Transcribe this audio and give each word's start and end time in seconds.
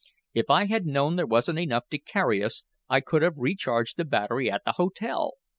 If 0.33 0.49
I 0.49 0.65
had 0.65 0.87
known 0.87 1.15
there 1.15 1.27
wasn't 1.27 1.59
enough 1.59 1.87
to 1.89 1.99
carry 1.99 2.43
us 2.43 2.63
I 2.89 3.01
could 3.01 3.21
have 3.21 3.37
recharged 3.37 3.97
the 3.97 4.03
battery 4.03 4.49
at 4.49 4.63
the 4.65 4.71
hotel. 4.71 5.33